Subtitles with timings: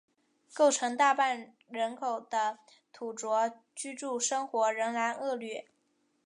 [0.55, 2.57] 构成大半人口的
[2.91, 5.67] 土着居住生活仍然恶劣。